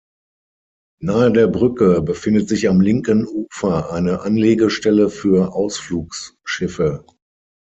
Nahe 0.99 1.31
der 1.31 1.45
Brücke 1.45 2.01
befindet 2.01 2.49
sich 2.49 2.67
am 2.67 2.81
linken 2.81 3.27
Ufer 3.27 3.91
eine 3.93 4.21
Anlegestelle 4.21 5.11
für 5.11 5.53
Ausflugsschiffe. 5.53 7.05